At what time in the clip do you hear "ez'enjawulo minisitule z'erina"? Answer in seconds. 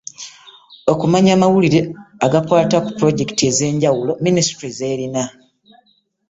3.49-5.23